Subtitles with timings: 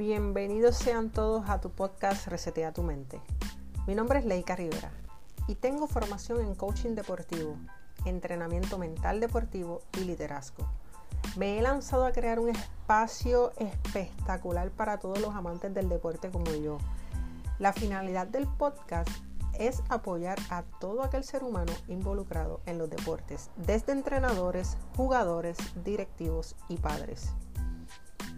[0.00, 3.20] Bienvenidos sean todos a tu podcast Resetea tu mente.
[3.86, 4.90] Mi nombre es Leica Rivera
[5.46, 7.56] y tengo formación en coaching deportivo,
[8.06, 10.66] entrenamiento mental deportivo y liderazgo.
[11.36, 16.50] Me he lanzado a crear un espacio espectacular para todos los amantes del deporte como
[16.52, 16.78] yo.
[17.58, 19.10] La finalidad del podcast
[19.58, 26.56] es apoyar a todo aquel ser humano involucrado en los deportes, desde entrenadores, jugadores, directivos
[26.70, 27.34] y padres.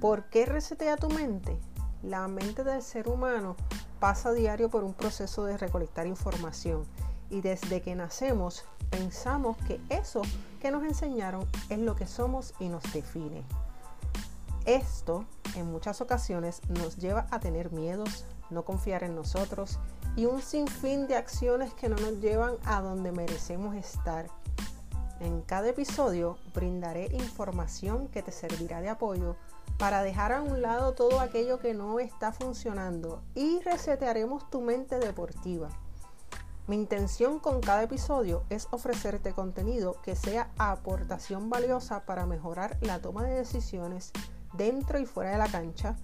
[0.00, 1.58] ¿Por qué resetea tu mente?
[2.02, 3.54] La mente del ser humano
[3.98, 6.86] pasa a diario por un proceso de recolectar información
[7.28, 10.22] y desde que nacemos pensamos que eso
[10.58, 13.44] que nos enseñaron es lo que somos y nos define.
[14.64, 19.78] Esto en muchas ocasiones nos lleva a tener miedos, no confiar en nosotros
[20.16, 24.28] y un sinfín de acciones que no nos llevan a donde merecemos estar.
[25.20, 29.36] En cada episodio brindaré información que te servirá de apoyo
[29.80, 34.98] para dejar a un lado todo aquello que no está funcionando y resetearemos tu mente
[34.98, 35.70] deportiva.
[36.66, 43.00] Mi intención con cada episodio es ofrecerte contenido que sea aportación valiosa para mejorar la
[43.00, 44.12] toma de decisiones
[44.52, 45.96] dentro y fuera de la cancha,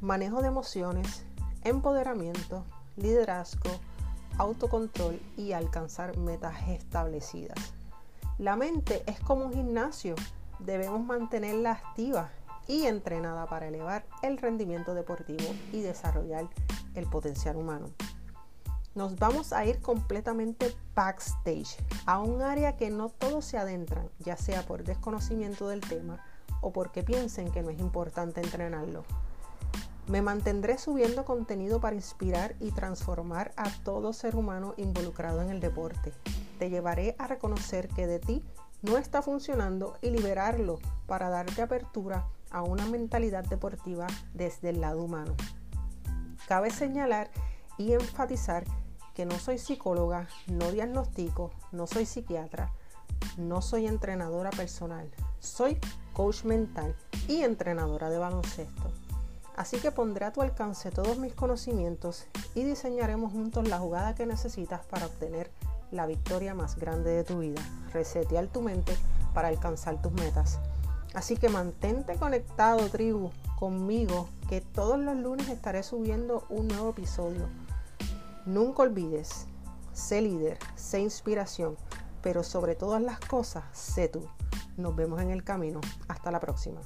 [0.00, 1.24] manejo de emociones,
[1.64, 2.64] empoderamiento,
[2.96, 3.70] liderazgo,
[4.38, 7.74] autocontrol y alcanzar metas establecidas.
[8.38, 10.14] La mente es como un gimnasio,
[10.60, 12.30] debemos mantenerla activa
[12.68, 16.48] y entrenada para elevar el rendimiento deportivo y desarrollar
[16.94, 17.90] el potencial humano.
[18.94, 24.36] Nos vamos a ir completamente backstage, a un área que no todos se adentran, ya
[24.36, 26.24] sea por desconocimiento del tema
[26.60, 29.04] o porque piensen que no es importante entrenarlo.
[30.08, 35.60] Me mantendré subiendo contenido para inspirar y transformar a todo ser humano involucrado en el
[35.60, 36.12] deporte.
[36.58, 38.42] Te llevaré a reconocer que de ti
[38.82, 45.02] no está funcionando y liberarlo para darte apertura a una mentalidad deportiva desde el lado
[45.02, 45.34] humano.
[46.46, 47.30] Cabe señalar
[47.76, 48.64] y enfatizar
[49.14, 52.72] que no soy psicóloga, no diagnostico, no soy psiquiatra,
[53.36, 55.10] no soy entrenadora personal,
[55.40, 55.78] soy
[56.12, 56.94] coach mental
[57.26, 58.92] y entrenadora de baloncesto.
[59.56, 64.24] Así que pondré a tu alcance todos mis conocimientos y diseñaremos juntos la jugada que
[64.24, 65.50] necesitas para obtener
[65.90, 67.60] la victoria más grande de tu vida.
[67.92, 68.96] Resetear tu mente
[69.34, 70.58] para alcanzar tus metas.
[71.14, 77.48] Así que mantente conectado, tribu, conmigo, que todos los lunes estaré subiendo un nuevo episodio.
[78.46, 79.46] Nunca olvides,
[79.92, 81.76] sé líder, sé inspiración,
[82.22, 84.26] pero sobre todas las cosas, sé tú.
[84.76, 85.80] Nos vemos en el camino.
[86.08, 86.80] Hasta la próxima.